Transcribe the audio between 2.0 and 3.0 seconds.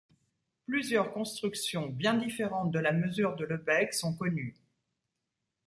différentes de la